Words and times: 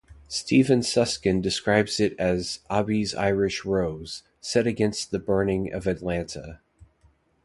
Steven 0.27 0.79
Suskin 0.81 1.43
describes 1.43 1.99
it 1.99 2.15
as 2.19 2.61
"Abie's 2.71 3.13
Irish 3.13 3.63
Rose" 3.65 4.23
set 4.39 4.65
against 4.65 5.11
the 5.11 5.19
burning 5.19 5.71
of 5.71 5.85
Atlanta. 5.85 6.59